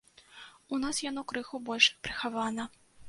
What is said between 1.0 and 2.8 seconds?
яно крыху больш прыхавана.